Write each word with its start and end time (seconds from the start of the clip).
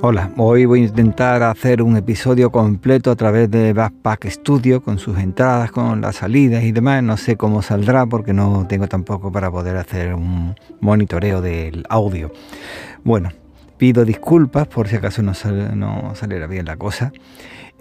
Hola, 0.00 0.30
hoy 0.36 0.64
voy 0.64 0.82
a 0.82 0.86
intentar 0.86 1.42
hacer 1.42 1.82
un 1.82 1.96
episodio 1.96 2.52
completo 2.52 3.10
a 3.10 3.16
través 3.16 3.50
de 3.50 3.72
Backpack 3.72 4.26
Studio 4.28 4.80
con 4.80 5.00
sus 5.00 5.18
entradas, 5.18 5.72
con 5.72 6.00
las 6.00 6.16
salidas 6.16 6.62
y 6.62 6.70
demás. 6.70 7.02
No 7.02 7.16
sé 7.16 7.36
cómo 7.36 7.62
saldrá 7.62 8.06
porque 8.06 8.32
no 8.32 8.64
tengo 8.68 8.86
tampoco 8.86 9.32
para 9.32 9.50
poder 9.50 9.76
hacer 9.76 10.14
un 10.14 10.54
monitoreo 10.80 11.42
del 11.42 11.84
audio. 11.88 12.30
Bueno, 13.02 13.30
pido 13.76 14.04
disculpas 14.04 14.68
por 14.68 14.86
si 14.86 14.94
acaso 14.94 15.20
no, 15.20 15.32
no 15.74 16.14
saliera 16.14 16.46
bien 16.46 16.66
la 16.66 16.76
cosa. 16.76 17.10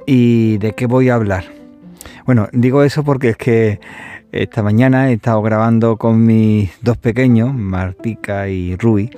¿Y 0.08 0.58
de 0.58 0.74
qué 0.74 0.88
voy 0.88 1.10
a 1.10 1.16
hablar? 1.16 1.46
Bueno, 2.26 2.50
digo 2.52 2.82
eso 2.82 3.04
porque 3.04 3.30
es 3.30 3.38
que 3.38 3.80
esta 4.32 4.64
mañana 4.64 5.12
he 5.12 5.14
estado 5.14 5.44
grabando 5.44 5.98
con 5.98 6.26
mis 6.26 6.72
dos 6.82 6.98
pequeños, 6.98 7.54
Martica 7.54 8.50
y 8.50 8.76
Rui 8.76 9.12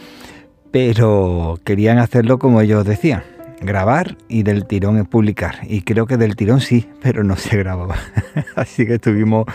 pero 0.72 1.60
querían 1.64 1.98
hacerlo 1.98 2.40
como 2.40 2.62
ellos 2.62 2.86
decían, 2.86 3.24
grabar 3.62 4.18
y 4.28 4.44
del 4.44 4.66
tirón 4.66 5.06
publicar. 5.06 5.60
Y 5.64 5.82
creo 5.82 6.06
que 6.06 6.18
del 6.18 6.36
tirón 6.36 6.62
sí, 6.62 6.88
pero 7.02 7.24
no 7.24 7.36
se 7.36 7.58
grababa. 7.58 7.96
Así 8.56 8.86
que 8.86 8.96
estuvimos 8.96 9.46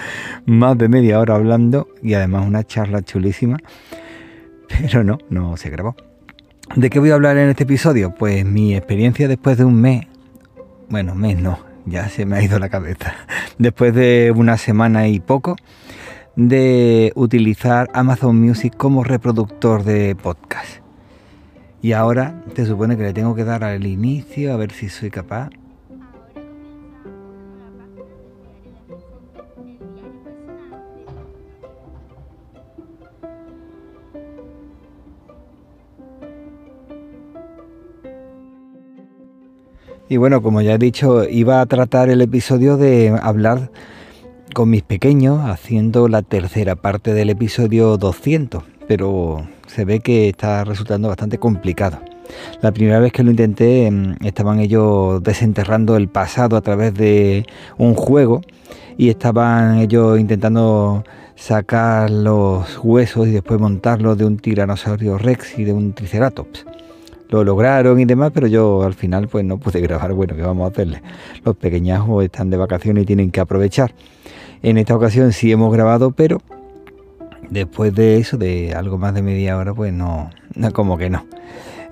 más 0.47 0.77
de 0.79 0.89
media 0.89 1.21
hora 1.21 1.35
hablando 1.35 1.89
y 2.03 2.15
además 2.15 2.47
una 2.47 2.65
charla 2.65 3.03
chulísima, 3.03 3.59
pero 4.69 5.05
no, 5.05 5.19
no 5.31 5.57
se 5.57 5.71
grabó. 5.71 5.97
¿De 6.77 6.91
qué 6.91 6.99
voy 6.99 7.11
a 7.11 7.15
hablar 7.15 7.37
en 7.37 7.51
este 7.51 7.65
episodio? 7.65 8.15
Pues 8.15 8.45
mi 8.45 8.75
experiencia 8.75 9.29
después 9.29 9.59
de 9.59 9.65
un 9.65 9.81
mes, 9.81 10.07
bueno, 10.89 11.15
mes 11.15 11.39
no, 11.39 11.59
ya 11.85 12.09
se 12.09 12.25
me 12.25 12.37
ha 12.37 12.43
ido 12.43 12.59
la 12.59 12.71
cabeza, 12.71 13.15
después 13.59 13.95
de 13.95 14.33
una 14.35 14.57
semana 14.57 15.07
y 15.09 15.21
poco 15.21 15.57
de 16.37 17.13
utilizar 17.15 17.89
Amazon 17.93 18.41
Music 18.41 18.75
como 18.77 19.05
reproductor 19.05 19.85
de 19.85 20.17
podcast. 20.17 20.84
Y 21.85 21.93
ahora 21.93 22.43
te 22.55 22.65
supone 22.65 22.97
que 22.97 23.03
le 23.03 23.13
tengo 23.13 23.35
que 23.35 23.45
dar 23.45 23.63
al 23.63 23.85
inicio 23.85 24.55
a 24.55 24.57
ver 24.57 24.73
si 24.73 24.89
soy 24.89 25.11
capaz. 25.11 25.51
Y 40.09 40.17
bueno, 40.17 40.41
como 40.41 40.63
ya 40.63 40.77
he 40.77 40.79
dicho, 40.79 41.29
iba 41.29 41.61
a 41.61 41.67
tratar 41.67 42.09
el 42.09 42.23
episodio 42.23 42.79
de 42.79 43.15
hablar 43.23 43.71
con 44.55 44.71
mis 44.71 44.83
pequeños, 44.83 45.41
haciendo 45.45 46.09
la 46.09 46.23
tercera 46.23 46.77
parte 46.77 47.13
del 47.13 47.29
episodio 47.29 47.99
200 47.99 48.65
pero 48.87 49.47
se 49.75 49.85
ve 49.85 49.99
que 49.99 50.29
está 50.29 50.63
resultando 50.63 51.09
bastante 51.09 51.39
complicado. 51.39 51.99
La 52.63 52.71
primera 52.73 53.01
vez 53.01 53.13
que 53.13 53.25
lo 53.25 53.31
intenté 53.31 53.87
em, 53.87 54.15
estaban 54.23 54.61
ellos 54.61 55.21
desenterrando 55.23 55.97
el 55.97 56.09
pasado 56.09 56.57
a 56.57 56.61
través 56.61 56.95
de 56.95 57.45
un 57.77 57.95
juego 57.95 58.41
y 58.97 59.09
estaban 59.09 59.79
ellos 59.79 60.21
intentando 60.21 61.05
sacar 61.35 62.09
los 62.09 62.79
huesos 62.85 63.27
y 63.27 63.33
después 63.33 63.59
montarlos 63.59 64.17
de 64.17 64.25
un 64.25 64.37
tiranosaurio 64.37 65.19
rex 65.19 65.59
y 65.59 65.65
de 65.65 65.73
un 65.73 65.93
triceratops. 65.93 66.65
Lo 67.31 67.43
lograron 67.43 67.99
y 67.99 68.05
demás, 68.05 68.31
pero 68.33 68.47
yo 68.47 68.85
al 68.85 68.95
final 68.95 69.27
pues 69.27 69.45
no 69.45 69.59
pude 69.59 69.81
grabar. 69.81 70.13
Bueno, 70.13 70.37
¿qué 70.37 70.43
vamos 70.43 70.69
a 70.69 70.73
hacerle? 70.73 71.03
Los 71.45 71.57
pequeñajos 71.57 72.23
están 72.23 72.49
de 72.49 72.57
vacaciones 72.57 73.03
y 73.03 73.07
tienen 73.07 73.33
que 73.33 73.41
aprovechar. 73.41 73.93
En 74.63 74.79
esta 74.79 74.95
ocasión 74.95 75.33
sí 75.33 75.51
hemos 75.51 75.73
grabado, 75.73 76.13
pero 76.13 76.41
después 77.51 77.95
de 77.95 78.19
eso, 78.19 78.37
de 78.37 78.75
algo 78.75 78.99
más 78.99 79.15
de 79.15 79.23
media 79.23 79.57
hora, 79.57 79.75
pues 79.75 79.93
no, 79.93 80.31
como 80.73 80.99
que 80.99 81.11
no. 81.11 81.27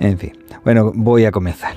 En 0.00 0.18
fin, 0.18 0.32
bueno, 0.64 0.92
voy 0.94 1.24
a 1.24 1.30
comenzar. 1.30 1.74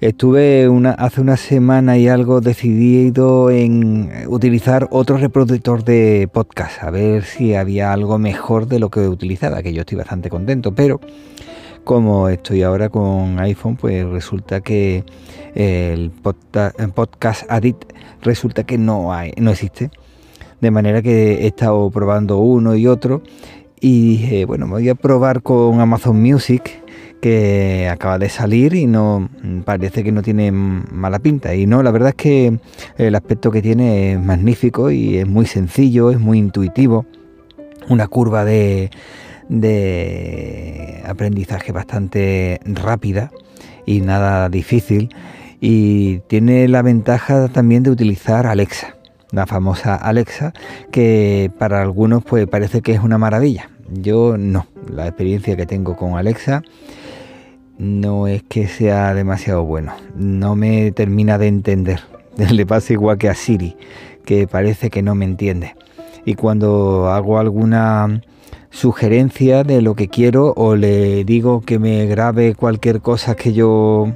Estuve 0.00 0.68
hace 0.98 1.20
una 1.20 1.36
semana 1.36 1.96
y 1.96 2.08
algo 2.08 2.40
decidido 2.40 3.50
en 3.50 4.10
utilizar 4.28 4.88
otro 4.90 5.16
reproductor 5.16 5.84
de 5.84 6.28
podcast, 6.32 6.82
a 6.82 6.90
ver 6.90 7.24
si 7.24 7.54
había 7.54 7.92
algo 7.92 8.18
mejor 8.18 8.66
de 8.66 8.80
lo 8.80 8.90
que 8.90 9.00
utilizaba, 9.08 9.62
que 9.62 9.72
yo 9.72 9.80
estoy 9.80 9.96
bastante 9.96 10.28
contento, 10.28 10.74
pero 10.74 11.00
como 11.84 12.28
estoy 12.28 12.62
ahora 12.62 12.88
con 12.88 13.38
iPhone, 13.38 13.76
pues 13.76 14.04
resulta 14.06 14.60
que 14.60 15.04
el 15.54 16.10
podcast 16.22 17.50
Adit 17.50 17.76
resulta 18.20 18.64
que 18.64 18.78
no 18.78 19.12
hay, 19.12 19.32
no 19.38 19.52
existe 19.52 19.90
de 20.64 20.70
manera 20.70 21.02
que 21.02 21.44
he 21.44 21.46
estado 21.46 21.90
probando 21.90 22.38
uno 22.38 22.74
y 22.74 22.86
otro. 22.86 23.22
Y 23.80 24.16
dije, 24.16 24.44
bueno, 24.46 24.66
voy 24.66 24.88
a 24.88 24.94
probar 24.94 25.42
con 25.42 25.78
Amazon 25.78 26.20
Music 26.20 26.82
que 27.20 27.88
acaba 27.90 28.18
de 28.18 28.28
salir 28.28 28.74
y 28.74 28.86
no 28.86 29.28
parece 29.64 30.02
que 30.02 30.12
no 30.12 30.22
tiene 30.22 30.52
mala 30.52 31.18
pinta 31.20 31.54
y 31.54 31.66
no 31.66 31.82
la 31.82 31.90
verdad 31.90 32.10
es 32.10 32.14
que 32.16 32.58
el 32.98 33.14
aspecto 33.14 33.50
que 33.50 33.62
tiene 33.62 34.12
es 34.12 34.20
magnífico 34.20 34.90
y 34.90 35.16
es 35.16 35.26
muy 35.26 35.46
sencillo 35.46 36.10
es 36.10 36.18
muy 36.18 36.38
intuitivo. 36.38 37.06
Una 37.88 38.08
curva 38.08 38.44
de, 38.44 38.90
de 39.48 41.02
aprendizaje 41.06 41.72
bastante 41.72 42.60
rápida 42.64 43.30
y 43.86 44.00
nada 44.00 44.48
difícil. 44.48 45.10
Y 45.60 46.20
tiene 46.26 46.68
la 46.68 46.82
ventaja 46.82 47.48
también 47.48 47.82
de 47.82 47.90
utilizar 47.90 48.46
Alexa 48.46 48.96
la 49.34 49.46
famosa 49.46 49.94
Alexa, 49.94 50.52
que 50.90 51.50
para 51.58 51.82
algunos 51.82 52.24
pues 52.24 52.46
parece 52.46 52.82
que 52.82 52.92
es 52.92 53.00
una 53.00 53.18
maravilla. 53.18 53.70
Yo 53.90 54.36
no, 54.38 54.66
la 54.88 55.06
experiencia 55.06 55.56
que 55.56 55.66
tengo 55.66 55.96
con 55.96 56.16
Alexa 56.16 56.62
no 57.78 58.26
es 58.26 58.42
que 58.42 58.68
sea 58.68 59.14
demasiado 59.14 59.64
bueno, 59.64 59.94
no 60.16 60.56
me 60.56 60.92
termina 60.92 61.38
de 61.38 61.48
entender. 61.48 62.00
Le 62.50 62.66
pasa 62.66 62.92
igual 62.92 63.18
que 63.18 63.28
a 63.28 63.34
Siri, 63.34 63.76
que 64.24 64.46
parece 64.46 64.90
que 64.90 65.02
no 65.02 65.14
me 65.14 65.24
entiende. 65.24 65.74
Y 66.24 66.34
cuando 66.34 67.10
hago 67.10 67.38
alguna 67.38 68.22
sugerencia 68.70 69.62
de 69.62 69.82
lo 69.82 69.94
que 69.94 70.08
quiero 70.08 70.52
o 70.56 70.74
le 70.74 71.24
digo 71.24 71.60
que 71.60 71.78
me 71.78 72.06
grabe 72.06 72.54
cualquier 72.54 73.00
cosa 73.00 73.36
que 73.36 73.52
yo 73.52 74.12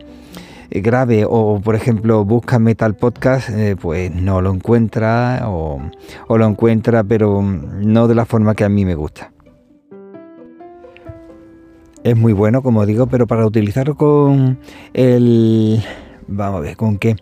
grave 0.70 1.24
o 1.28 1.60
por 1.60 1.74
ejemplo 1.74 2.24
busca 2.24 2.58
Metal 2.58 2.94
Podcast, 2.94 3.50
eh, 3.50 3.76
pues 3.80 4.14
no 4.14 4.40
lo 4.40 4.52
encuentra 4.52 5.42
o, 5.46 5.80
lo 6.28 6.46
encuentra 6.46 7.04
pero 7.04 7.42
no 7.42 8.08
de 8.08 8.14
la 8.14 8.24
forma 8.24 8.54
que 8.54 8.64
a 8.64 8.68
mí 8.68 8.84
me 8.84 8.94
gusta. 8.94 9.32
Es 12.04 12.16
muy 12.16 12.32
bueno, 12.32 12.62
como 12.62 12.86
digo, 12.86 13.06
pero 13.06 13.26
para 13.26 13.44
utilizarlo 13.44 13.96
con 13.96 14.58
el... 14.94 15.82
Vamos 16.26 16.58
a 16.58 16.62
ver, 16.62 16.76
¿con 16.76 16.96
qué? 16.96 17.16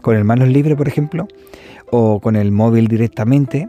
Con 0.00 0.16
el 0.16 0.24
manos 0.24 0.48
libre, 0.48 0.74
por 0.74 0.88
ejemplo, 0.88 1.28
o 1.90 2.18
con 2.20 2.36
el 2.36 2.50
móvil 2.50 2.88
directamente, 2.88 3.68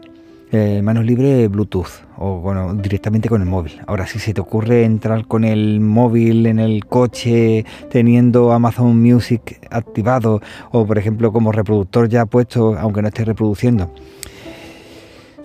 eh, 0.50 0.80
manos 0.82 1.04
libres 1.04 1.50
Bluetooth 1.50 2.03
o 2.18 2.40
bueno, 2.40 2.74
directamente 2.74 3.28
con 3.28 3.42
el 3.42 3.48
móvil. 3.48 3.80
Ahora, 3.86 4.06
si 4.06 4.18
se 4.18 4.34
te 4.34 4.40
ocurre 4.40 4.84
entrar 4.84 5.26
con 5.26 5.44
el 5.44 5.80
móvil 5.80 6.46
en 6.46 6.58
el 6.58 6.86
coche 6.86 7.64
teniendo 7.90 8.52
Amazon 8.52 9.00
Music 9.00 9.60
activado 9.70 10.40
o 10.70 10.86
por 10.86 10.98
ejemplo 10.98 11.32
como 11.32 11.52
reproductor 11.52 12.08
ya 12.08 12.26
puesto, 12.26 12.78
aunque 12.78 13.02
no 13.02 13.08
estés 13.08 13.26
reproduciendo, 13.26 13.90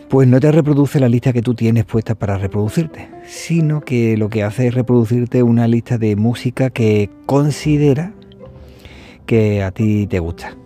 pues 0.09 0.27
no 0.27 0.39
te 0.39 0.51
reproduce 0.51 0.99
la 0.99 1.09
lista 1.09 1.33
que 1.33 1.41
tú 1.41 1.53
tienes 1.53 1.85
puesta 1.85 2.15
para 2.15 2.37
reproducirte, 2.37 3.09
sino 3.25 3.81
que 3.81 4.17
lo 4.17 4.29
que 4.29 4.43
hace 4.43 4.67
es 4.67 4.73
reproducirte 4.73 5.43
una 5.43 5.67
lista 5.67 5.97
de 5.97 6.15
música 6.15 6.69
que 6.69 7.09
considera 7.25 8.13
que 9.25 9.61
a 9.61 9.71
ti 9.71 10.07
te 10.07 10.19
gusta 10.19 10.58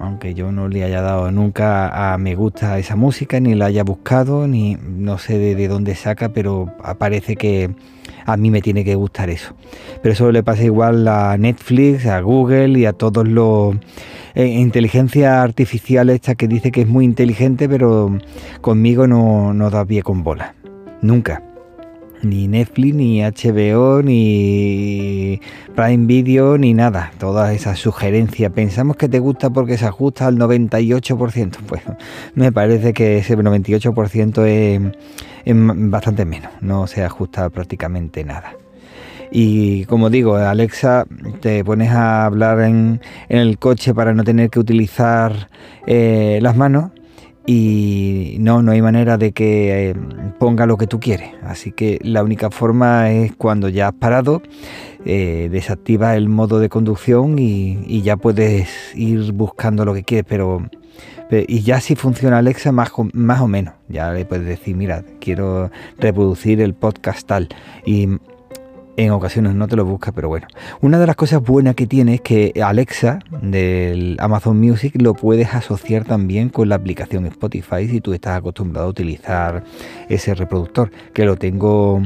aunque 0.00 0.34
yo 0.34 0.52
no 0.52 0.68
le 0.68 0.84
haya 0.84 1.02
dado 1.02 1.30
nunca 1.30 2.12
a 2.12 2.18
me 2.18 2.34
gusta 2.34 2.78
esa 2.78 2.96
música, 2.96 3.40
ni 3.40 3.54
la 3.54 3.66
haya 3.66 3.84
buscado, 3.84 4.46
ni 4.46 4.76
no 4.76 5.18
sé 5.18 5.38
de, 5.38 5.68
dónde 5.68 5.94
saca, 5.94 6.30
pero 6.30 6.72
parece 6.98 7.36
que 7.36 7.70
a 8.24 8.36
mí 8.36 8.50
me 8.50 8.62
tiene 8.62 8.84
que 8.84 8.94
gustar 8.94 9.30
eso. 9.30 9.54
Pero 10.02 10.12
eso 10.12 10.30
le 10.32 10.42
pasa 10.42 10.64
igual 10.64 11.06
a 11.08 11.36
Netflix, 11.36 12.06
a 12.06 12.20
Google 12.20 12.78
y 12.78 12.86
a 12.86 12.92
todos 12.92 13.26
los 13.26 13.76
eh, 14.34 14.46
inteligencia 14.46 15.42
artificial 15.42 16.10
esta 16.10 16.34
que 16.34 16.46
dice 16.46 16.70
que 16.70 16.82
es 16.82 16.88
muy 16.88 17.04
inteligente, 17.04 17.68
pero 17.68 18.18
conmigo 18.60 19.06
no, 19.06 19.52
no 19.54 19.70
da 19.70 19.84
pie 19.84 20.02
con 20.02 20.22
bola. 20.22 20.54
Nunca 21.00 21.47
ni 22.22 22.48
Netflix, 22.48 22.94
ni 22.94 23.20
HBO, 23.22 24.02
ni 24.02 25.40
Prime 25.74 26.06
Video, 26.06 26.58
ni 26.58 26.74
nada. 26.74 27.12
Todas 27.18 27.54
esas 27.54 27.78
sugerencias. 27.78 28.52
Pensamos 28.52 28.96
que 28.96 29.08
te 29.08 29.18
gusta 29.18 29.50
porque 29.50 29.78
se 29.78 29.86
ajusta 29.86 30.26
al 30.26 30.38
98%. 30.38 31.56
Pues 31.66 31.82
me 32.34 32.52
parece 32.52 32.92
que 32.92 33.18
ese 33.18 33.36
98% 33.36 34.44
es, 34.46 34.80
bastante 35.90 36.24
menos. 36.24 36.52
No 36.60 36.86
se 36.86 37.04
ajusta 37.04 37.48
prácticamente 37.50 38.24
nada. 38.24 38.54
Y 39.30 39.84
como 39.84 40.08
digo, 40.08 40.36
Alexa, 40.36 41.04
te 41.40 41.62
pones 41.62 41.90
a 41.90 42.24
hablar 42.24 42.60
en, 42.60 43.00
el 43.28 43.58
coche 43.58 43.92
para 43.92 44.14
no 44.14 44.24
tener 44.24 44.48
que 44.48 44.58
utilizar 44.58 45.50
eh, 45.86 46.38
las 46.40 46.56
manos 46.56 46.92
y 47.50 48.36
no, 48.40 48.60
no 48.60 48.72
hay 48.72 48.82
manera 48.82 49.16
de 49.16 49.32
que 49.32 49.88
eh, 49.88 49.94
ponga 50.38 50.66
lo 50.66 50.76
que 50.76 50.86
tú 50.86 51.00
quieres. 51.00 51.30
Así 51.42 51.72
que 51.72 51.98
la 52.02 52.22
única 52.22 52.50
forma 52.50 53.10
es 53.10 53.34
cuando 53.36 53.70
ya 53.70 53.88
has 53.88 53.94
parado, 53.94 54.42
eh, 55.06 55.48
desactiva 55.50 56.14
el 56.14 56.28
modo 56.28 56.58
de 56.58 56.68
conducción 56.68 57.38
y, 57.38 58.02
ya 58.02 58.18
puedes 58.18 58.94
ir 58.94 59.32
buscando 59.32 59.86
lo 59.86 59.94
que 59.94 60.04
quieres, 60.04 60.26
pero, 60.28 60.68
y 61.30 61.62
ya 61.62 61.80
si 61.80 61.96
funciona 61.96 62.36
Alexa 62.36 62.70
más, 62.70 62.90
más 63.14 63.40
o 63.40 63.48
menos, 63.48 63.72
ya 63.88 64.12
le 64.12 64.26
puedes 64.26 64.44
decir, 64.44 64.76
mira, 64.76 65.02
quiero 65.18 65.70
reproducir 65.98 66.60
el 66.60 66.74
podcast 66.74 67.26
tal 67.26 67.48
y 67.86 68.08
en 68.98 69.12
ocasiones 69.12 69.54
no 69.54 69.68
te 69.68 69.76
lo 69.76 69.84
busca, 69.84 70.10
pero 70.10 70.28
bueno. 70.28 70.48
Una 70.80 70.98
de 70.98 71.06
las 71.06 71.14
cosas 71.14 71.40
buenas 71.40 71.76
que 71.76 71.86
tiene 71.86 72.14
es 72.14 72.20
que 72.20 72.52
Alexa 72.62 73.20
del 73.42 74.16
Amazon 74.18 74.58
Music 74.58 75.00
lo 75.00 75.14
puedes 75.14 75.54
asociar 75.54 76.04
también 76.04 76.48
con 76.48 76.68
la 76.68 76.74
aplicación 76.74 77.24
Spotify 77.26 77.86
si 77.88 78.00
tú 78.00 78.12
estás 78.12 78.36
acostumbrado 78.36 78.88
a 78.88 78.90
utilizar 78.90 79.62
ese 80.08 80.34
reproductor, 80.34 80.90
que 81.12 81.24
lo 81.24 81.36
tengo 81.36 82.02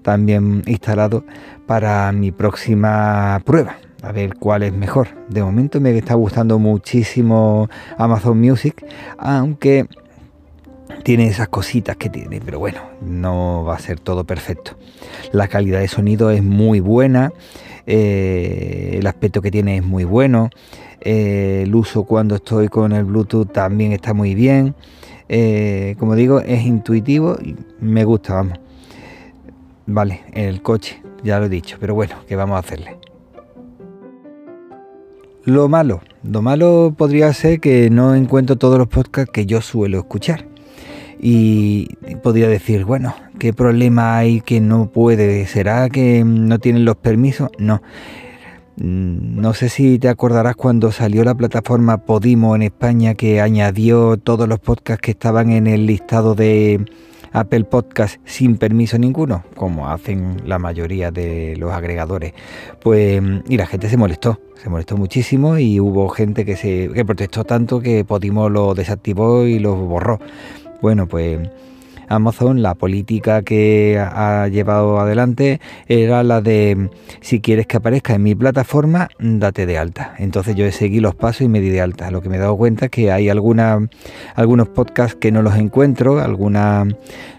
también 0.00 0.62
instalado 0.66 1.24
para 1.66 2.10
mi 2.12 2.32
próxima 2.32 3.42
prueba. 3.44 3.76
A 4.02 4.12
ver 4.12 4.34
cuál 4.36 4.62
es 4.62 4.72
mejor. 4.72 5.08
De 5.28 5.42
momento 5.42 5.78
me 5.78 5.94
está 5.94 6.14
gustando 6.14 6.58
muchísimo 6.58 7.68
Amazon 7.98 8.40
Music, 8.40 8.82
aunque 9.18 9.86
tiene 11.10 11.26
esas 11.26 11.48
cositas 11.48 11.96
que 11.96 12.08
tiene, 12.08 12.40
pero 12.40 12.60
bueno, 12.60 12.82
no 13.00 13.64
va 13.64 13.74
a 13.74 13.80
ser 13.80 13.98
todo 13.98 14.22
perfecto. 14.22 14.76
La 15.32 15.48
calidad 15.48 15.80
de 15.80 15.88
sonido 15.88 16.30
es 16.30 16.40
muy 16.40 16.78
buena, 16.78 17.32
eh, 17.84 18.94
el 18.96 19.04
aspecto 19.08 19.42
que 19.42 19.50
tiene 19.50 19.78
es 19.78 19.84
muy 19.84 20.04
bueno, 20.04 20.50
eh, 21.00 21.62
el 21.64 21.74
uso 21.74 22.04
cuando 22.04 22.36
estoy 22.36 22.68
con 22.68 22.92
el 22.92 23.06
Bluetooth 23.06 23.50
también 23.50 23.90
está 23.90 24.14
muy 24.14 24.36
bien. 24.36 24.76
Eh, 25.28 25.96
como 25.98 26.14
digo, 26.14 26.38
es 26.42 26.64
intuitivo 26.64 27.36
y 27.42 27.56
me 27.80 28.04
gusta, 28.04 28.34
vamos. 28.34 28.60
Vale, 29.86 30.20
el 30.32 30.62
coche, 30.62 31.02
ya 31.24 31.40
lo 31.40 31.46
he 31.46 31.48
dicho, 31.48 31.76
pero 31.80 31.96
bueno, 31.96 32.14
¿qué 32.28 32.36
vamos 32.36 32.54
a 32.54 32.60
hacerle? 32.60 32.98
Lo 35.44 35.68
malo, 35.68 36.02
lo 36.22 36.40
malo 36.40 36.94
podría 36.96 37.32
ser 37.32 37.58
que 37.58 37.90
no 37.90 38.14
encuentro 38.14 38.54
todos 38.54 38.78
los 38.78 38.86
podcasts 38.86 39.32
que 39.32 39.44
yo 39.44 39.60
suelo 39.60 39.98
escuchar 39.98 40.49
y 41.22 41.88
podría 42.22 42.48
decir, 42.48 42.84
bueno, 42.84 43.14
¿qué 43.38 43.52
problema 43.52 44.16
hay 44.16 44.40
que 44.40 44.60
no 44.60 44.90
puede? 44.90 45.46
¿Será 45.46 45.88
que 45.88 46.24
no 46.24 46.58
tienen 46.58 46.84
los 46.84 46.96
permisos? 46.96 47.50
No. 47.58 47.82
Mm, 48.76 49.40
no 49.40 49.52
sé 49.52 49.68
si 49.68 49.98
te 49.98 50.08
acordarás 50.08 50.56
cuando 50.56 50.90
salió 50.90 51.22
la 51.22 51.34
plataforma 51.34 51.98
Podimo 51.98 52.56
en 52.56 52.62
España 52.62 53.14
que 53.14 53.40
añadió 53.42 54.16
todos 54.16 54.48
los 54.48 54.58
podcasts 54.58 55.02
que 55.02 55.10
estaban 55.10 55.50
en 55.50 55.66
el 55.66 55.84
listado 55.84 56.34
de 56.34 56.86
Apple 57.32 57.64
Podcast 57.64 58.20
sin 58.24 58.56
permiso 58.56 58.98
ninguno, 58.98 59.44
como 59.54 59.88
hacen 59.88 60.40
la 60.46 60.58
mayoría 60.58 61.10
de 61.10 61.56
los 61.58 61.72
agregadores. 61.72 62.32
Pues 62.82 63.22
y 63.48 63.56
la 63.58 63.66
gente 63.66 63.88
se 63.88 63.96
molestó, 63.96 64.40
se 64.62 64.70
molestó 64.70 64.96
muchísimo 64.96 65.58
y 65.58 65.78
hubo 65.78 66.08
gente 66.08 66.44
que 66.44 66.56
se 66.56 66.88
que 66.88 67.04
protestó 67.04 67.44
tanto 67.44 67.80
que 67.80 68.04
Podimo 68.04 68.48
lo 68.48 68.74
desactivó 68.74 69.46
y 69.46 69.58
lo 69.58 69.76
borró. 69.76 70.18
Bueno, 70.80 71.06
pues 71.06 71.38
Amazon 72.10 72.60
la 72.60 72.74
política 72.74 73.42
que 73.42 73.98
ha 73.98 74.48
llevado 74.48 74.98
adelante 74.98 75.60
era 75.86 76.24
la 76.24 76.40
de 76.40 76.90
si 77.20 77.40
quieres 77.40 77.68
que 77.68 77.76
aparezca 77.76 78.14
en 78.14 78.24
mi 78.24 78.34
plataforma, 78.34 79.08
date 79.20 79.64
de 79.64 79.78
alta. 79.78 80.14
Entonces 80.18 80.56
yo 80.56 80.70
seguido 80.72 81.02
los 81.02 81.14
pasos 81.14 81.42
y 81.42 81.48
me 81.48 81.60
di 81.60 81.70
de 81.70 81.80
alta. 81.80 82.10
Lo 82.10 82.20
que 82.20 82.28
me 82.28 82.36
he 82.36 82.40
dado 82.40 82.56
cuenta 82.56 82.86
es 82.86 82.90
que 82.90 83.12
hay 83.12 83.28
algunos 83.28 83.88
podcasts 84.74 85.16
que 85.20 85.30
no 85.30 85.40
los 85.42 85.54
encuentro, 85.54 86.18
algunas 86.20 86.88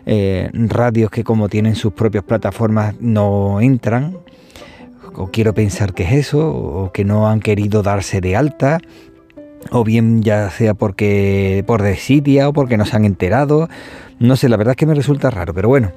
eh, 0.05 0.49
radios 0.53 1.11
que 1.11 1.25
como 1.25 1.49
tienen 1.49 1.75
sus 1.75 1.91
propias 1.91 2.23
plataformas 2.23 2.95
no 3.01 3.59
entran. 3.59 4.17
O 5.13 5.27
quiero 5.27 5.53
pensar 5.53 5.93
que 5.93 6.03
es 6.03 6.13
eso, 6.13 6.47
o 6.49 6.91
que 6.93 7.03
no 7.03 7.27
han 7.27 7.41
querido 7.41 7.83
darse 7.83 8.21
de 8.21 8.37
alta, 8.37 8.79
o 9.69 9.83
bien 9.83 10.23
ya 10.23 10.49
sea 10.49 10.73
porque 10.73 11.63
por 11.67 11.81
desidia 11.81 12.49
o 12.49 12.53
porque 12.53 12.77
no 12.77 12.85
se 12.85 12.95
han 12.95 13.05
enterado. 13.05 13.69
No 14.19 14.35
sé, 14.35 14.49
la 14.49 14.57
verdad 14.57 14.71
es 14.71 14.77
que 14.77 14.85
me 14.85 14.95
resulta 14.95 15.29
raro, 15.29 15.53
pero 15.53 15.69
bueno, 15.69 15.91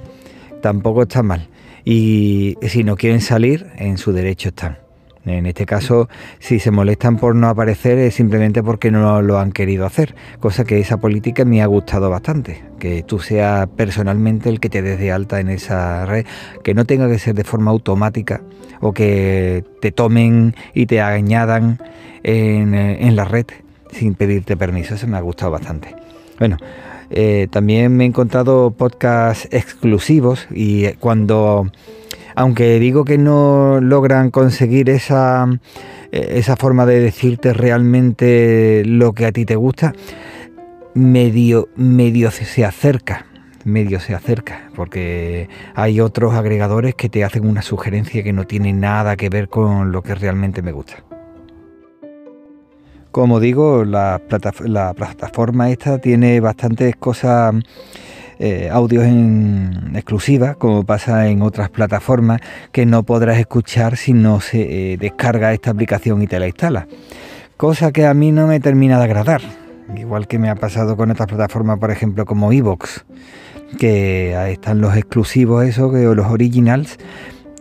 tampoco 0.63 1.03
está 1.03 1.23
mal. 1.23 1.49
Y 1.85 2.57
si 2.63 2.85
no 2.85 2.97
quieren 2.97 3.21
salir, 3.21 3.67
en 3.77 3.99
su 3.99 4.13
derecho 4.13 4.49
están. 4.51 4.84
En 5.27 5.47
este 5.47 5.65
caso, 5.65 6.09
si 6.39 6.59
se 6.59 6.71
molestan 6.71 7.17
por 7.17 7.35
no 7.35 7.49
aparecer 7.49 7.99
es 7.99 8.15
simplemente 8.15 8.63
porque 8.63 8.91
no 8.91 9.23
lo 9.23 9.39
han 9.39 9.53
querido 9.53 9.87
hacer, 9.87 10.15
cosa 10.39 10.65
que 10.65 10.81
esa 10.81 10.99
política 10.99 11.45
me 11.45 11.63
ha 11.63 11.67
gustado 11.67 12.11
bastante, 12.11 12.63
que 12.79 13.03
tú 13.03 13.19
seas 13.19 13.67
personalmente 13.69 14.51
el 14.51 14.61
que 14.61 14.69
te 14.69 14.83
des 14.83 14.99
de 14.99 15.13
alta 15.13 15.41
en 15.41 15.49
esa 15.49 16.05
red, 16.05 16.27
que 16.63 16.75
no 16.75 16.85
tenga 16.85 17.09
que 17.09 17.19
ser 17.19 17.35
de 17.35 17.45
forma 17.45 17.71
automática 17.71 18.43
o 18.81 18.93
que 18.93 19.65
te 19.81 19.93
tomen 19.93 20.55
y 20.75 20.87
te 20.87 21.01
añadan 21.01 21.81
en, 22.23 22.75
en 22.75 23.17
la 23.17 23.25
red 23.25 23.47
sin 23.93 24.15
pedirte 24.15 24.57
permiso, 24.57 24.95
eso 24.95 25.07
me 25.07 25.17
ha 25.17 25.21
gustado 25.21 25.53
bastante. 25.53 25.95
Bueno, 26.39 26.57
eh, 27.11 27.49
también 27.51 27.97
me 27.97 28.05
he 28.05 28.07
encontrado 28.07 28.73
podcasts 28.73 29.49
exclusivos 29.53 30.49
y 30.51 30.93
cuando 30.95 31.71
aunque 32.35 32.79
digo 32.79 33.05
que 33.05 33.19
no 33.19 33.81
logran 33.81 34.31
conseguir 34.31 34.91
esa, 34.91 35.47
eh, 36.13 36.35
esa 36.37 36.57
forma 36.57 36.87
de 36.87 37.01
decirte 37.01 37.53
realmente 37.53 38.83
lo 38.87 39.13
que 39.13 39.27
a 39.27 39.33
ti 39.33 39.45
te 39.45 39.57
gusta, 39.57 39.93
medio, 40.95 41.69
medio 41.77 42.31
se 42.31 42.65
acerca, 42.65 43.27
medio 43.65 44.01
se 44.01 44.15
acerca, 44.15 44.71
porque 44.75 45.49
hay 45.75 46.01
otros 46.01 46.35
agregadores 46.35 46.95
que 46.95 47.09
te 47.09 47.25
hacen 47.25 47.47
una 47.47 47.63
sugerencia 47.63 48.23
que 48.23 48.33
no 48.33 48.45
tiene 48.45 48.73
nada 48.73 49.17
que 49.17 49.29
ver 49.29 49.49
con 49.49 49.93
lo 49.93 50.03
que 50.03 50.15
realmente 50.15 50.63
me 50.63 50.73
gusta. 50.73 51.05
Como 53.11 53.39
digo, 53.39 53.85
la, 53.85 54.21
plataforma 54.27 55.71
esta 55.71 55.99
tiene 55.99 56.41
bastantes 56.41 56.97
cosas 56.97 57.55
eh, 58.39 58.69
audios 58.71 59.05
en 59.05 59.93
exclusiva, 59.95 60.55
como 60.55 60.85
pasa 60.85 61.29
en 61.29 61.43
otras 61.43 61.71
plataformas, 61.71 62.41
que 62.73 62.87
no 62.87 63.03
podrás 63.03 63.39
escuchar 63.39 63.97
si 63.97 64.13
no 64.13 64.41
se 64.41 64.93
eh, 64.93 64.97
descarga 64.97 65.53
esta 65.53 65.71
aplicación 65.71 66.23
y 66.23 66.27
te 66.27 66.39
la 66.39 66.47
instala. 66.47 66.87
Cosa 67.57 67.93
que 67.93 68.07
a 68.07 68.15
mí 68.15 68.33
no 68.33 68.47
me 68.47 68.61
termina 68.61 68.99
de 68.99 69.05
agradar. 69.05 69.43
Igual 69.97 70.27
que 70.27 70.39
me 70.39 70.51
ha 70.51 70.55
pasado 70.55 70.97
con 70.97 71.11
otras 71.11 71.29
plataformas, 71.29 71.79
por 71.79 71.91
ejemplo, 71.91 72.25
como 72.25 72.53
Evox, 72.53 73.05
que 73.79 74.35
ahí 74.37 74.55
están 74.55 74.81
los 74.81 74.97
exclusivos, 74.97 75.65
esos, 75.65 75.93
los 75.93 76.27
originals, 76.27 76.99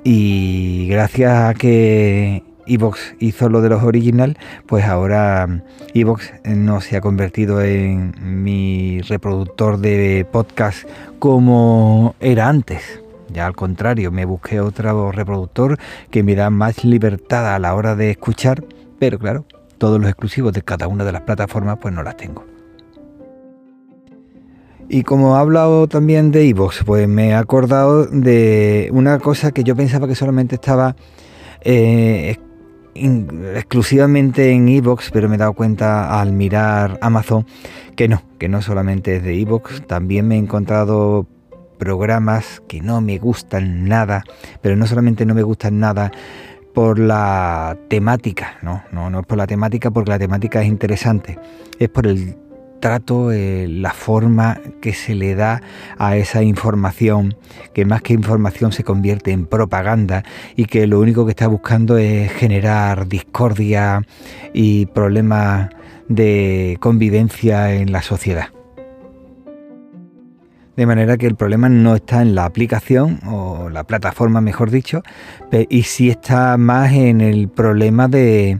y 0.04 0.88
gracias 0.90 1.32
a 1.32 1.54
que 1.54 2.44
Evox 2.68 3.16
hizo 3.20 3.50
lo 3.50 3.62
de 3.62 3.70
los 3.70 3.84
original, 3.84 4.38
pues 4.68 4.86
ahora 4.86 5.48
mm, 5.48 5.62
Evox 5.94 6.34
eh, 6.44 6.56
no 6.56 6.82
se 6.82 6.98
ha 6.98 7.02
convertido 7.02 7.62
en 7.62 8.14
mi 8.44 9.02
reproductor 9.02 9.78
de 9.78 10.26
podcast 10.32 10.88
como 11.20 12.16
era 12.20 12.48
antes. 12.48 13.02
Ya 13.32 13.48
al 13.48 13.56
contrario, 13.56 14.12
me 14.12 14.26
busqué 14.26 14.60
otro 14.60 15.12
reproductor 15.12 15.78
que 16.12 16.24
me 16.24 16.36
da 16.36 16.50
más 16.50 16.84
libertad 16.84 17.54
a 17.54 17.60
la 17.60 17.74
hora 17.74 17.96
de 17.96 18.12
escuchar, 18.12 18.64
pero 19.00 19.18
claro, 19.18 19.46
todos 19.78 20.00
los 20.00 20.10
exclusivos 20.10 20.54
de 20.54 20.62
cada 20.62 20.88
una 20.88 21.04
de 21.04 21.12
las 21.12 21.22
plataformas 21.22 21.78
pues 21.82 21.94
no 21.94 22.04
las 22.04 22.18
tengo. 22.18 22.46
Y 24.90 25.04
como 25.04 25.36
he 25.36 25.40
hablado 25.40 25.88
también 25.88 26.32
de 26.32 26.48
Evox, 26.48 26.84
pues 26.86 27.08
me 27.08 27.30
he 27.30 27.34
acordado 27.34 28.06
de 28.06 28.90
una 28.92 29.18
cosa 29.20 29.52
que 29.52 29.64
yo 29.64 29.76
pensaba 29.76 30.08
que 30.08 30.16
solamente 30.16 30.56
estaba 30.56 30.96
eh, 31.62 32.38
exclusivamente 32.96 34.52
en 34.52 34.70
Evox, 34.70 35.12
pero 35.12 35.30
me 35.30 35.36
he 35.36 35.38
dado 35.38 35.54
cuenta 35.54 36.20
al 36.20 36.34
mirar 36.34 36.98
Amazon 37.02 37.46
que 37.96 38.08
no, 38.08 38.22
que 38.40 38.50
no 38.50 38.62
solamente 38.62 39.18
es 39.18 39.24
de 39.24 39.40
Evox, 39.40 39.86
también 39.88 40.28
me 40.28 40.36
he 40.36 40.38
encontrado 40.38 41.28
programas 41.78 42.62
que 42.68 42.82
no 42.82 43.02
me 43.02 43.18
gustan 43.18 43.88
nada, 43.88 44.24
pero 44.62 44.76
no 44.76 44.88
solamente 44.88 45.26
no 45.26 45.34
me 45.34 45.44
gustan 45.44 45.80
nada 45.80 46.12
por 46.74 46.98
la 46.98 47.78
temática, 47.88 48.58
no, 48.62 48.84
no, 48.92 49.10
no 49.10 49.20
es 49.20 49.26
por 49.26 49.38
la 49.38 49.48
temática 49.48 49.92
porque 49.92 50.12
la 50.12 50.20
temática 50.20 50.62
es 50.62 50.68
interesante, 50.68 51.38
es 51.78 51.90
por 51.90 52.08
el 52.08 52.36
trato, 52.84 53.32
eh, 53.32 53.66
la 53.70 53.94
forma 53.94 54.60
que 54.82 54.92
se 54.92 55.16
le 55.16 55.36
da 55.36 55.62
a 55.98 56.18
esa 56.18 56.44
información, 56.44 57.34
que 57.74 57.86
más 57.86 58.02
que 58.02 58.12
información 58.12 58.74
se 58.74 58.84
convierte 58.84 59.32
en 59.32 59.46
propaganda 59.46 60.26
y 60.58 60.66
que 60.66 60.86
lo 60.86 61.00
único 61.00 61.24
que 61.24 61.32
está 61.32 61.48
buscando 61.48 61.98
es 61.98 62.30
generar 62.34 63.08
discordia 63.08 64.06
y 64.54 64.88
problemas 64.88 65.70
de 66.10 66.76
convivencia 66.82 67.74
en 67.74 67.94
la 67.94 68.02
sociedad. 68.02 68.50
De 70.76 70.86
manera 70.86 71.16
que 71.16 71.28
el 71.28 71.36
problema 71.36 71.70
no 71.70 71.96
está 71.96 72.22
en 72.22 72.36
la 72.36 72.44
aplicación 72.44 73.22
o 73.26 73.70
la 73.70 73.86
plataforma, 73.86 74.42
mejor 74.42 74.72
dicho, 74.72 75.04
y 75.70 75.84
sí 75.84 76.10
está 76.10 76.58
más 76.58 76.92
en 76.92 77.22
el 77.22 77.48
problema 77.48 78.10
de, 78.10 78.58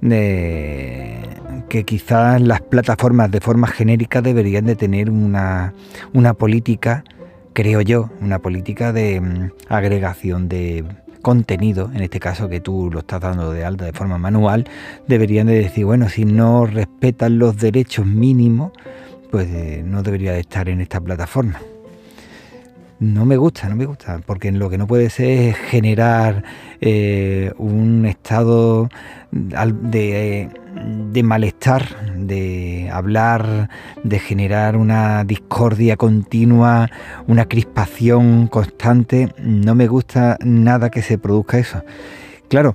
de 0.00 1.39
que 1.68 1.84
quizás 1.84 2.40
las 2.40 2.60
plataformas 2.60 3.30
de 3.30 3.40
forma 3.40 3.66
genérica 3.66 4.22
deberían 4.22 4.66
de 4.66 4.76
tener 4.76 5.10
una, 5.10 5.74
una 6.12 6.34
política, 6.34 7.04
creo 7.52 7.80
yo, 7.80 8.10
una 8.20 8.38
política 8.38 8.92
de 8.92 9.20
mm, 9.20 9.50
agregación 9.68 10.48
de 10.48 10.84
contenido, 11.22 11.90
en 11.94 12.02
este 12.02 12.18
caso 12.18 12.48
que 12.48 12.60
tú 12.60 12.90
lo 12.92 13.00
estás 13.00 13.20
dando 13.20 13.52
de 13.52 13.64
alta 13.64 13.84
de 13.84 13.92
forma 13.92 14.18
manual, 14.18 14.68
deberían 15.06 15.46
de 15.46 15.54
decir, 15.54 15.84
bueno, 15.84 16.08
si 16.08 16.24
no 16.24 16.66
respetan 16.66 17.38
los 17.38 17.56
derechos 17.58 18.06
mínimos, 18.06 18.72
pues 19.30 19.48
eh, 19.48 19.82
no 19.84 20.02
debería 20.02 20.32
de 20.32 20.40
estar 20.40 20.68
en 20.68 20.80
esta 20.80 21.00
plataforma. 21.00 21.60
No 23.00 23.24
me 23.24 23.38
gusta, 23.38 23.66
no 23.66 23.76
me 23.76 23.86
gusta, 23.86 24.20
porque 24.26 24.52
lo 24.52 24.68
que 24.68 24.76
no 24.76 24.86
puede 24.86 25.08
ser 25.08 25.30
es 25.30 25.56
generar 25.56 26.44
eh, 26.82 27.50
un 27.56 28.04
estado 28.04 28.90
de, 29.32 30.50
de, 31.10 31.22
malestar, 31.22 32.14
de 32.14 32.90
hablar, 32.92 33.70
de 34.04 34.18
generar 34.18 34.76
una 34.76 35.24
discordia 35.24 35.96
continua, 35.96 36.90
una 37.26 37.46
crispación 37.46 38.48
constante. 38.48 39.32
No 39.38 39.74
me 39.74 39.88
gusta 39.88 40.36
nada 40.44 40.90
que 40.90 41.00
se 41.00 41.16
produzca 41.16 41.58
eso. 41.58 41.82
Claro, 42.50 42.74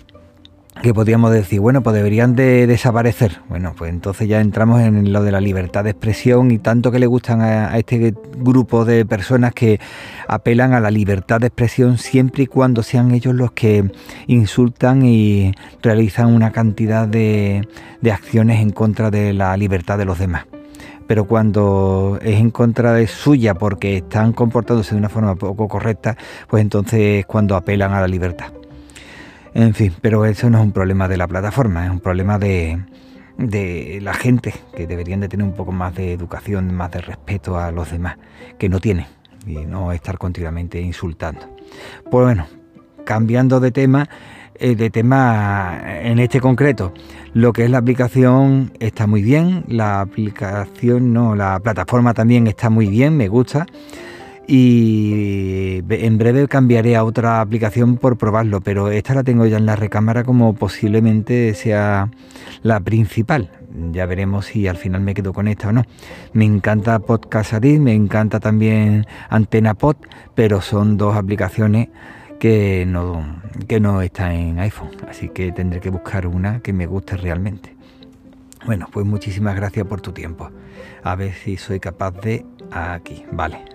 que 0.86 0.94
podríamos 0.94 1.32
decir, 1.32 1.62
bueno, 1.62 1.82
pues 1.82 1.96
deberían 1.96 2.36
de 2.36 2.68
desaparecer. 2.68 3.42
Bueno, 3.50 3.74
pues 3.76 3.90
entonces 3.90 4.28
ya 4.28 4.40
entramos 4.40 4.82
en 4.82 5.12
lo 5.12 5.24
de 5.24 5.32
la 5.32 5.42
libertad 5.42 5.84
de 5.84 5.90
expresión 5.90 6.52
y 6.52 6.60
tanto 6.60 6.92
que 6.92 7.00
le 7.00 7.08
gustan 7.08 7.42
a, 7.42 7.76
este 7.76 8.14
grupo 8.38 8.86
de 8.86 9.04
personas 9.04 9.56
que 9.56 9.80
apelan 10.28 10.74
a 10.74 10.80
la 10.80 10.92
libertad 10.92 11.40
de 11.40 11.48
expresión 11.48 11.98
siempre 11.98 12.44
y 12.44 12.46
cuando 12.46 12.84
sean 12.84 13.10
ellos 13.16 13.34
los 13.34 13.52
que 13.54 13.90
insultan 14.28 15.04
y 15.04 15.54
realizan 15.82 16.32
una 16.32 16.52
cantidad 16.52 17.08
de, 17.08 17.68
de 18.02 18.12
acciones 18.12 18.62
en 18.62 18.70
contra 18.70 19.10
de 19.10 19.34
la 19.34 19.58
libertad 19.58 19.98
de 19.98 20.06
los 20.06 20.20
demás 20.20 20.46
pero 21.08 21.26
cuando 21.26 22.20
es 22.22 22.40
en 22.40 22.52
contra 22.52 22.94
de 22.94 23.08
suya 23.08 23.56
porque 23.56 23.98
están 23.98 24.34
comportándose 24.34 24.96
de 24.96 25.00
una 25.00 25.10
forma 25.10 25.36
poco 25.36 25.68
correcta, 25.68 26.18
pues 26.48 26.62
entonces 26.62 27.20
es 27.20 27.26
cuando 27.28 27.56
apelan 27.56 27.94
a 27.94 28.02
la 28.02 28.08
libertad. 28.08 28.48
En 29.56 29.74
fin, 29.74 29.94
pero 30.02 30.26
eso 30.26 30.50
no 30.50 30.58
es 30.58 30.66
un 30.66 30.74
problema 30.74 31.08
de 31.08 31.16
la 31.16 31.30
plataforma, 31.30 31.86
es 31.86 31.90
un 31.90 32.02
problema 32.02 32.38
de, 32.38 32.78
la 34.02 34.14
gente, 34.14 34.54
que 34.76 34.86
deberían 34.86 35.22
de 35.22 35.30
tener 35.30 35.48
un 35.48 35.54
poco 35.54 35.72
más 35.72 35.96
de 35.96 36.12
educación, 36.12 36.74
más 36.74 36.92
de 36.92 37.00
respeto 37.00 37.58
a 37.58 37.72
los 37.72 37.90
demás, 37.90 38.18
que 38.60 38.68
no 38.68 38.82
tienen, 38.82 39.06
y 39.48 39.66
no 39.66 39.94
estar 39.94 40.18
continuamente 40.18 40.82
insultando. 40.82 41.56
Pues 42.12 42.26
bueno, 42.26 42.48
cambiando 43.06 43.62
de 43.62 43.72
tema, 43.72 44.10
eh, 44.56 44.76
de 44.76 44.90
tema 44.90 45.80
en 46.02 46.20
este 46.20 46.42
concreto, 46.42 46.94
lo 47.34 47.54
que 47.54 47.64
es 47.64 47.70
la 47.70 47.78
aplicación 47.78 48.74
está 48.82 49.08
muy 49.08 49.22
bien, 49.22 49.64
la 49.70 50.02
aplicación 50.02 51.14
no, 51.14 51.34
la 51.34 51.62
plataforma 51.62 52.14
también 52.14 52.48
está 52.48 52.70
muy 52.70 52.88
bien, 52.88 53.16
me 53.16 53.30
gusta 53.30 53.66
y 54.48 55.82
en 55.90 56.18
breve 56.18 56.48
cambiaré 56.48 56.96
a 56.96 57.04
otra 57.04 57.42
aplicación 57.42 57.98
por 57.98 58.18
probarlo, 58.18 58.62
pero 58.62 58.92
esta 58.92 59.14
la 59.16 59.24
tengo 59.24 59.46
ya 59.46 59.58
en 59.58 59.66
la 59.66 59.76
recámara 59.76 60.24
como 60.24 60.54
posiblemente 60.54 61.54
sea 61.54 62.10
la 62.62 62.80
principal. 62.80 63.50
Ya 63.92 64.06
veremos 64.06 64.46
si 64.46 64.68
al 64.68 64.78
final 64.78 65.02
me 65.02 65.14
quedo 65.14 65.34
con 65.34 65.48
esta 65.48 65.70
o 65.70 65.72
no. 65.72 65.84
Me 66.34 66.46
encanta 66.46 67.00
Podcast 67.00 67.54
Addict, 67.54 67.82
me 67.82 67.94
encanta 67.94 68.40
también 68.40 69.06
Antena 69.30 69.74
Pod, 69.74 69.98
pero 70.34 70.62
son 70.62 70.98
dos 70.98 71.16
aplicaciones 71.16 71.90
que 72.40 72.86
no, 72.88 73.42
que 73.68 73.80
no 73.80 74.02
están 74.02 74.32
en 74.32 74.60
iPhone, 74.60 74.92
así 75.10 75.30
que 75.30 75.52
tendré 75.52 75.80
que 75.80 75.90
buscar 75.90 76.28
una 76.28 76.60
que 76.60 76.74
me 76.74 76.86
guste 76.86 77.18
realmente. 77.18 77.76
Bueno, 78.66 78.88
pues 78.92 79.06
muchísimas 79.06 79.56
gracias 79.56 79.86
por 79.86 80.02
tu 80.02 80.12
tiempo. 80.12 80.50
A 81.04 81.16
ver 81.16 81.34
si 81.34 81.58
soy 81.58 81.80
capaz 81.80 82.12
de 82.22 82.46
aquí. 82.72 83.24
Vale. 83.32 83.75